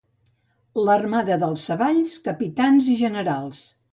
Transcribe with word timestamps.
L'armada 0.87 1.37
dels 1.43 1.67
Savalls: 1.69 2.17
capitans 2.29 2.91
i 2.97 2.99
generals. 3.05 3.63